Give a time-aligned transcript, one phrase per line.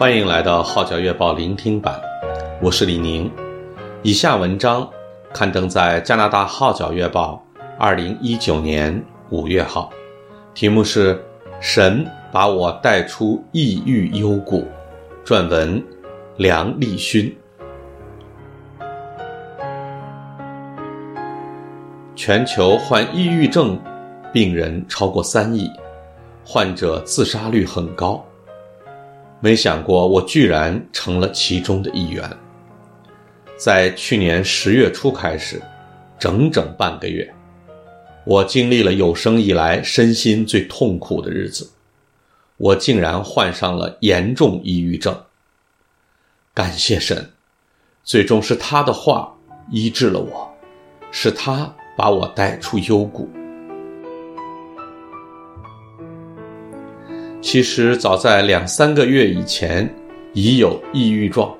[0.00, 2.00] 欢迎来到《号角月报》聆听版，
[2.62, 3.30] 我是李宁。
[4.02, 4.88] 以下文章
[5.30, 7.44] 刊登在加拿大《号角月报》
[7.78, 9.90] 二零一九年五月号，
[10.54, 11.14] 题目是
[11.60, 14.62] 《神把我带出抑郁幽谷》，
[15.22, 15.84] 撰文
[16.38, 17.36] 梁立勋。
[22.16, 23.78] 全球患抑郁症
[24.32, 25.70] 病人超过三亿，
[26.42, 28.24] 患者自杀率很高。
[29.40, 32.30] 没想过我居然成了其中的一员。
[33.56, 35.60] 在去年十月初开始，
[36.18, 37.32] 整整半个月，
[38.24, 41.70] 我经历了有生以来身心最痛苦的日子。
[42.58, 45.18] 我竟然患上了严重抑郁症。
[46.52, 47.30] 感谢神，
[48.04, 49.34] 最终是他的话
[49.70, 50.54] 医治了我，
[51.10, 53.30] 是他把我带出幽谷。
[57.52, 59.92] 其实早在两三个月以前，
[60.34, 61.52] 已有抑郁状，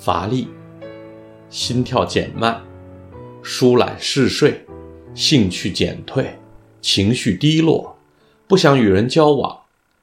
[0.00, 0.48] 乏力、
[1.48, 2.60] 心跳减慢、
[3.40, 4.60] 疏懒嗜睡、
[5.14, 6.36] 兴趣减退、
[6.80, 7.96] 情绪低落、
[8.48, 9.60] 不想与人交往、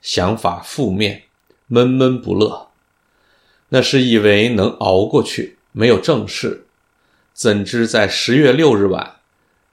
[0.00, 1.24] 想法负面、
[1.66, 2.68] 闷闷不乐。
[3.68, 6.64] 那时以为能熬过去，没有正事，
[7.34, 9.16] 怎知在十月六日晚，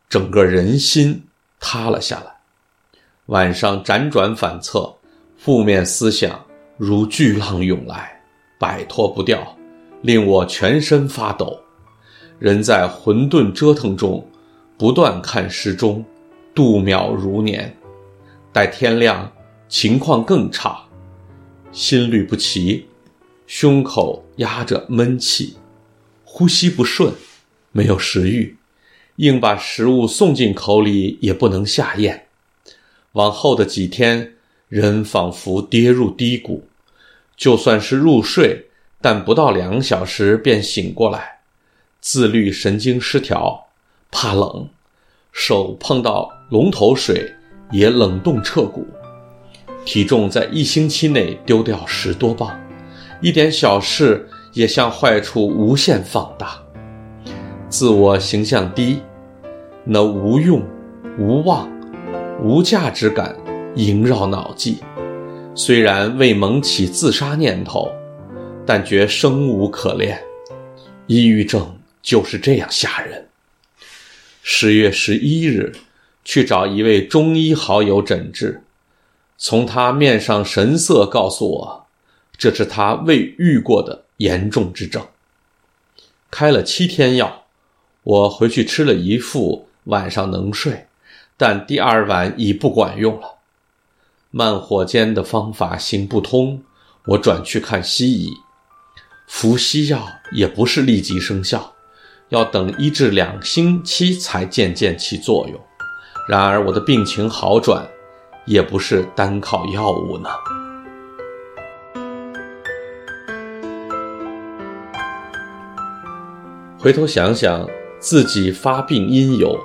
[0.10, 1.24] 整个人心
[1.62, 2.39] 塌了下来。
[3.30, 4.92] 晚上辗转反侧，
[5.38, 6.44] 负面思想
[6.78, 8.20] 如巨浪涌来，
[8.58, 9.56] 摆脱不掉，
[10.02, 11.56] 令我全身发抖。
[12.40, 14.28] 人在混沌折腾中，
[14.80, 16.04] 不断看时钟，
[16.56, 17.72] 度秒如年。
[18.52, 19.32] 待天亮，
[19.68, 20.80] 情况更差，
[21.72, 22.88] 心律不齐，
[23.46, 25.56] 胸口压着闷气，
[26.24, 27.14] 呼吸不顺，
[27.72, 28.58] 没有食欲，
[29.18, 32.26] 硬把食物送进口里也不能下咽。
[33.14, 34.34] 往后的几天，
[34.68, 36.66] 人仿佛跌入低谷，
[37.36, 38.68] 就算是入睡，
[39.02, 41.40] 但不到两小时便醒过来。
[42.00, 43.68] 自律神经失调，
[44.12, 44.70] 怕冷，
[45.32, 47.34] 手碰到龙头水
[47.72, 48.88] 也冷冻彻骨。
[49.86, 52.60] 体重在一星期内丢掉十多磅，
[53.22, 56.62] 一点小事也向坏处无限放大。
[57.70, 59.02] 自我形象低，
[59.84, 60.64] 那无用、
[61.18, 61.68] 无望。
[62.42, 63.36] 无价值感
[63.76, 64.78] 萦绕脑际，
[65.54, 67.92] 虽然未萌起自杀念头，
[68.66, 70.24] 但觉生无可恋。
[71.08, 73.28] 抑郁症就是这样吓人。
[74.42, 75.74] 十月十一日，
[76.24, 78.64] 去找一位中医好友诊治，
[79.38, 81.88] 从他面上神色告诉我，
[82.38, 85.06] 这是他未遇过的严重之症。
[86.32, 87.44] 开了七天药，
[88.04, 90.86] 我回去吃了一副，晚上能睡。
[91.42, 93.36] 但第二晚已不管用了，
[94.30, 96.64] 慢火煎的方法行不通，
[97.06, 98.34] 我转去看西医，
[99.26, 101.76] 服西药也不是立即生效，
[102.28, 105.58] 要等一至两星期才渐渐起作用。
[106.28, 107.88] 然而我的病情好转，
[108.46, 110.30] 也不是单靠药物呢。
[116.78, 117.66] 回头想想
[117.98, 119.58] 自己发病因由。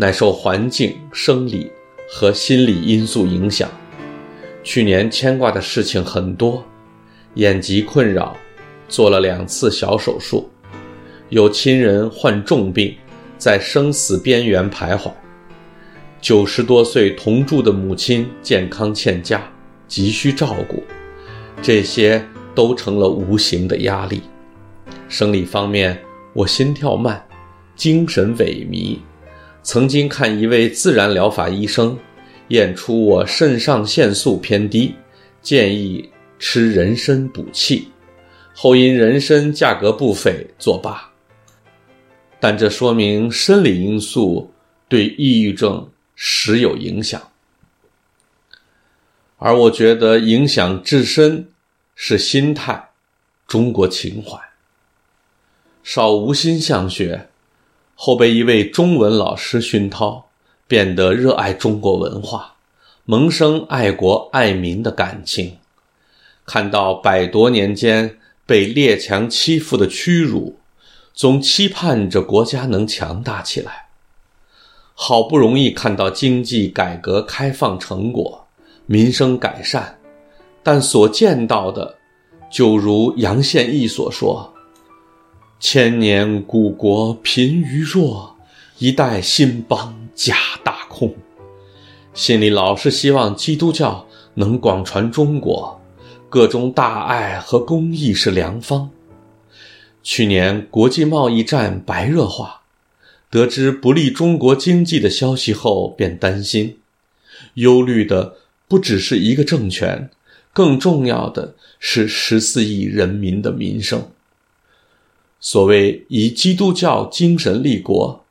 [0.00, 1.70] 乃受环境、生理
[2.08, 3.70] 和心理因素影响。
[4.64, 6.64] 去年牵挂的事情很多，
[7.34, 8.34] 眼疾困扰，
[8.88, 10.48] 做了两次小手术，
[11.28, 12.96] 有亲人患重病，
[13.36, 15.12] 在生死边缘徘徊，
[16.18, 19.46] 九十多岁同住的母亲健康欠佳，
[19.86, 20.82] 急需照顾，
[21.60, 22.24] 这些
[22.54, 24.22] 都成了无形的压力。
[25.10, 26.02] 生理方面，
[26.32, 27.22] 我心跳慢，
[27.76, 28.96] 精神萎靡。
[29.62, 31.98] 曾经看一位自然疗法医生，
[32.48, 34.94] 验出我肾上腺素偏低，
[35.42, 37.88] 建议吃人参补气，
[38.54, 41.12] 后因人参价格不菲作罢。
[42.40, 44.50] 但这说明生理因素
[44.88, 47.30] 对抑郁症时有影响，
[49.36, 51.48] 而我觉得影响至深
[51.94, 52.88] 是心态，
[53.46, 54.38] 中国情怀。
[55.82, 57.29] 少无心向学。
[58.02, 60.24] 后被一位中文老师熏陶，
[60.66, 62.54] 变得热爱中国文化，
[63.04, 65.58] 萌生爱国爱民的感情。
[66.46, 68.16] 看到百多年间
[68.46, 70.56] 被列强欺负的屈辱，
[71.12, 73.88] 总期盼着国家能强大起来。
[74.94, 78.46] 好不容易看到经济改革开放成果，
[78.86, 79.98] 民生改善，
[80.62, 81.94] 但所见到的，
[82.50, 84.50] 就如杨宪益所说。
[85.60, 88.34] 千年古国贫于弱，
[88.78, 90.34] 一代兴邦假
[90.64, 91.14] 大空。
[92.14, 95.78] 心里老是希望基督教能广传中国，
[96.30, 98.88] 各种大爱和公益是良方。
[100.02, 102.62] 去年国际贸易战白热化，
[103.28, 106.78] 得知不利中国经济的消息后，便担心，
[107.54, 108.36] 忧虑的
[108.66, 110.08] 不只是一个政权，
[110.54, 114.10] 更重要的是十四亿人民的民生。
[115.40, 118.24] 所谓以基督教精神立国、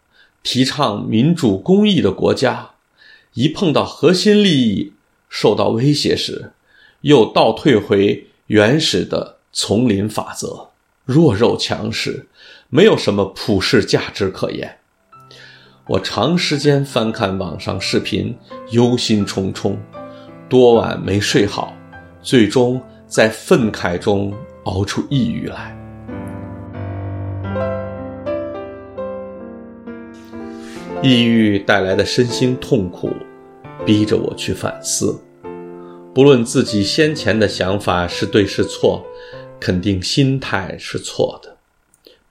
[0.44, 2.72] 提倡民主公义的国家，
[3.34, 4.94] 一碰到核心利益
[5.28, 6.52] 受到威胁时，
[7.02, 10.70] 又倒退回原始的丛林法则。
[11.06, 12.28] 弱肉强食，
[12.70, 14.78] 没有什么普世价值可言。
[15.88, 18.38] 我长时间翻看网上视频，
[18.70, 19.76] 忧心忡忡，
[20.48, 21.76] 多晚没睡好，
[22.22, 24.32] 最终在愤慨中
[24.66, 25.79] 熬出抑郁来。
[31.02, 33.16] 抑郁带来的身心痛苦，
[33.86, 35.22] 逼着我去反思。
[36.14, 39.06] 不论自己先前的想法是对是错。
[39.62, 41.58] 肯定心态是错的，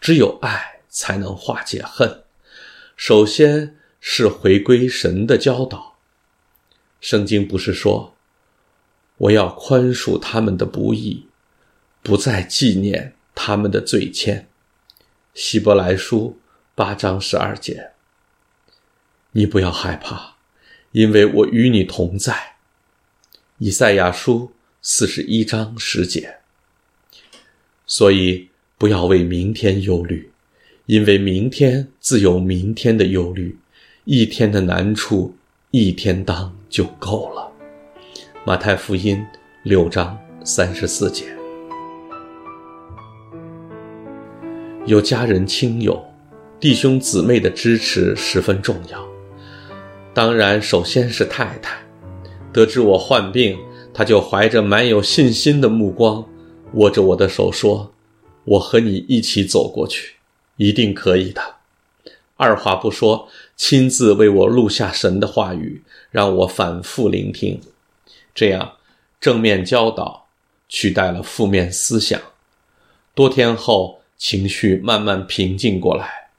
[0.01, 2.23] 只有爱才能化解恨。
[2.97, 5.99] 首先是回归神的教导。
[7.03, 8.15] 圣经不是说，
[9.19, 11.27] 我要宽恕他们的不义，
[12.03, 14.47] 不再纪念他们的罪愆。
[15.35, 16.39] 希伯来书
[16.75, 17.91] 八章十二节。
[19.33, 20.37] 你不要害怕，
[20.93, 22.57] 因为我与你同在。
[23.59, 26.39] 以赛亚书四十一章十节。
[27.87, 30.31] 所以，不要为明天忧虑，
[30.87, 33.59] 因为明天自有明天的忧虑，
[34.05, 35.37] 一天的难处
[35.71, 37.51] 一天当就够了。
[38.47, 39.23] 马太福音
[39.63, 41.27] 六章三十四节。
[44.87, 46.03] 有家人亲友、
[46.59, 49.18] 弟兄姊妹的支持十分重要。
[50.19, 51.79] 当然，首先是太太，
[52.53, 53.57] 得知我患病，
[53.95, 56.29] 她就怀着满有信心的目光。
[56.73, 57.95] 握着我的手说
[58.43, 60.15] ：“我和你一起走过去，
[60.57, 61.41] 一定可以的。”
[62.37, 67.61] 二话不说，亲自为我录下神的话语，让我反复聆听。
[68.35, 68.73] 这样，
[69.21, 70.27] 正面教导
[70.69, 72.21] 取代了负面思想。
[73.15, 76.31] 多天后，情绪慢慢平静过来。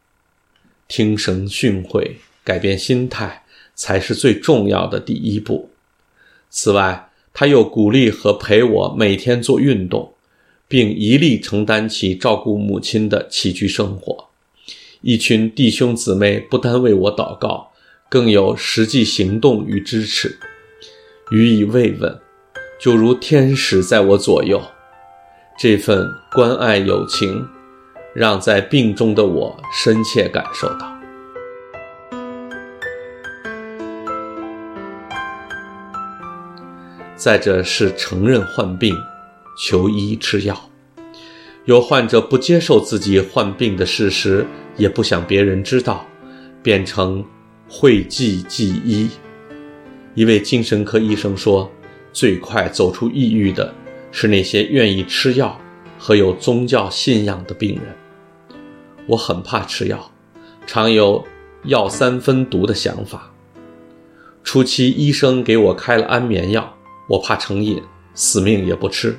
[0.89, 3.45] 听神训诲，改变心态，
[3.79, 5.69] 才是最重要的第一步。
[6.49, 10.13] 此外，他又鼓励和陪我每天做运动。
[10.69, 14.29] 并一力承担起照顾母亲的起居生活，
[15.01, 17.71] 一群弟兄姊妹不单为我祷告，
[18.07, 20.37] 更有实际行动与支持，
[21.31, 22.19] 予以慰问，
[22.79, 24.61] 就如天使在我左右。
[25.57, 27.47] 这份关爱友情，
[28.13, 30.98] 让在病中的我深切感受到。
[37.19, 38.95] 再者是承认患病。
[39.61, 40.57] 求医吃药，
[41.65, 44.45] 有患者不接受自己患病的事实，
[44.77, 46.05] 也不想别人知道，
[46.63, 47.21] 变成
[47.67, 49.09] 讳疾忌医。
[50.15, 51.69] 一位精神科医生说
[52.13, 53.73] ：“最快走出抑郁的
[54.13, 55.59] 是那些愿意吃药
[55.97, 57.93] 和有宗教信仰的病人。”
[59.07, 60.09] 我很怕吃药，
[60.65, 61.21] 常有
[61.65, 63.29] 药三分毒的想法。
[64.41, 66.77] 初期医生给我开了安眠药，
[67.09, 67.81] 我怕成瘾，
[68.13, 69.17] 死命也不吃。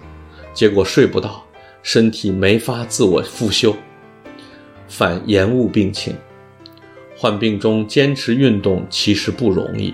[0.54, 1.44] 结果睡不到，
[1.82, 3.74] 身体没法自我复修，
[4.86, 6.14] 反延误病情。
[7.16, 9.92] 患病中坚持运动其实不容易，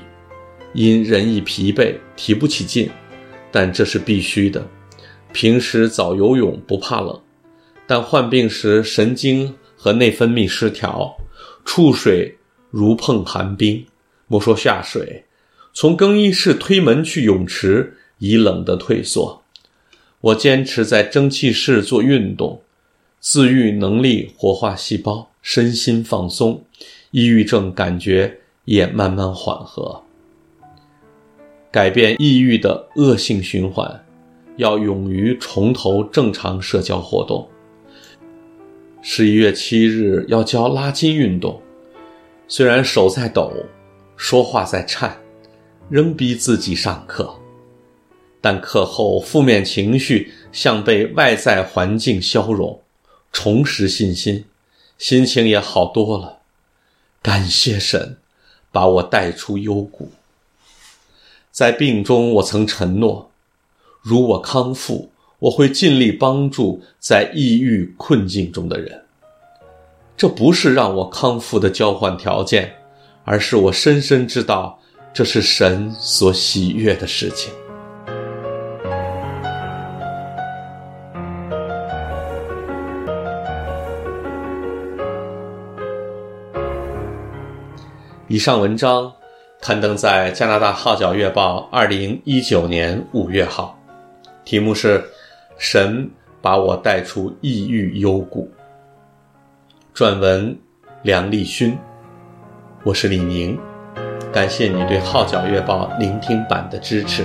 [0.74, 2.90] 因人易疲惫，提不起劲，
[3.50, 4.64] 但这是必须的。
[5.32, 7.18] 平时早游泳不怕冷，
[7.86, 11.16] 但患病时神经和内分泌失调，
[11.64, 12.36] 触水
[12.70, 13.82] 如碰寒冰。
[14.28, 15.24] 莫说下水，
[15.78, 19.42] 从更衣室推门去泳池，已冷得退缩。
[20.22, 22.62] 我坚持在蒸汽室做运动，
[23.20, 26.64] 自愈能力活化细胞，身心放松，
[27.10, 30.02] 抑郁症感觉也慢慢缓和。
[31.70, 34.02] 改变抑郁的恶性循环，
[34.56, 37.46] 要勇于重投正常社交活动。
[39.02, 41.60] 十一月七日要教拉筋运动，
[42.48, 43.52] 虽然手在抖，
[44.16, 45.14] 说话在颤，
[45.88, 47.34] 仍逼自己上课。
[48.40, 52.80] 但课后负面情绪像被外在环境消融，
[53.32, 54.44] 重拾信心，
[54.98, 56.38] 心情也好多了。
[57.22, 58.18] 感谢神，
[58.70, 60.10] 把我带出幽谷。
[61.50, 63.30] 在病中，我曾承诺，
[64.00, 69.04] 如我康复，我会尽力帮助在抑郁困境中的人。
[70.16, 72.74] 这不是让我康复的交换条件，
[73.24, 74.80] 而是我深深知道，
[75.16, 77.50] 这是神所喜悦的事情。
[88.28, 89.10] 以上文章
[89.62, 93.74] 刊登在加拿大号角月报二零一九年五月号
[94.44, 95.02] 题目是
[95.56, 96.06] 神
[96.42, 98.52] 把我带出异域幽谷
[99.94, 100.54] 撰文
[101.02, 101.74] 梁立勋
[102.84, 103.58] 我是李宁。
[104.32, 107.24] 感谢你对《号角月报》聆听版的支持。